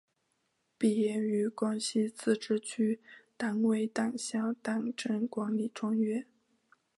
[0.79, 2.99] 毕业于广西自治区
[3.37, 6.25] 党委党校党政管理专业。